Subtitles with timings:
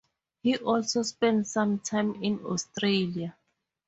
[0.41, 3.35] He also spent some time in Australia.